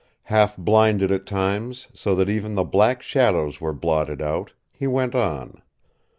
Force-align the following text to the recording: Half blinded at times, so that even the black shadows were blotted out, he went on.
Half 0.33 0.57
blinded 0.57 1.11
at 1.11 1.27
times, 1.27 1.87
so 1.93 2.15
that 2.15 2.27
even 2.27 2.55
the 2.55 2.63
black 2.63 3.03
shadows 3.03 3.61
were 3.61 3.71
blotted 3.71 4.19
out, 4.19 4.51
he 4.73 4.87
went 4.87 5.13
on. 5.13 5.61